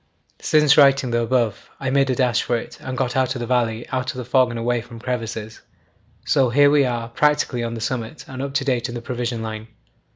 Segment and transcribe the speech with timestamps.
[0.39, 3.87] 'Since writing the above I made a dash for it, got out of the valley
[3.89, 5.61] out of the fog and away from crevasses.
[6.25, 9.43] So here we are practically on the summit and up to date in the provision
[9.43, 9.67] line.